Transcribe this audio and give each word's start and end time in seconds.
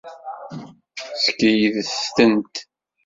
Skeydet-tent. 1.23 2.55